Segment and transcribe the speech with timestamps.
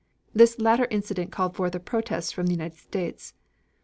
[0.33, 3.35] This latter incident called forth a protest from the United States.